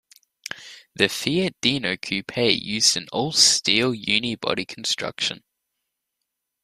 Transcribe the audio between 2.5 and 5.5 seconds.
used an all-steel unibody construction.